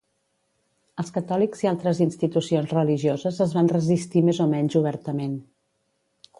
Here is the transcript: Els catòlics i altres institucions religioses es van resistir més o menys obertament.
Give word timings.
Els 1.03 1.11
catòlics 1.17 1.61
i 1.65 1.69
altres 1.73 2.01
institucions 2.07 2.73
religioses 2.79 3.39
es 3.47 3.55
van 3.61 3.71
resistir 3.77 4.27
més 4.31 4.43
o 4.47 4.51
menys 4.57 4.81
obertament. 4.85 5.41